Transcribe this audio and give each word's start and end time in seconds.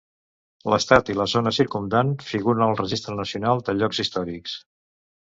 L'estat 0.73 1.09
i 1.13 1.15
la 1.17 1.25
zona 1.33 1.51
circumdant 1.57 2.13
figuren 2.29 2.65
al 2.67 2.73
Registre 2.79 3.15
Nacional 3.19 3.61
de 3.67 3.75
Llocs 3.77 4.01
Històrics. 4.05 4.57